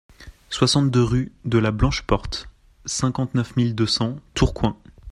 [0.49, 2.49] soixante-deux rue de la Blanche Porte,
[2.87, 4.75] cinquante-neuf mille deux cents Tourcoing